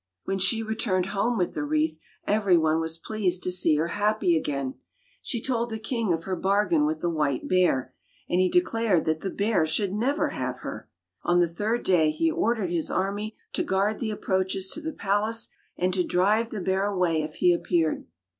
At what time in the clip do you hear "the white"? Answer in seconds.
7.01-7.47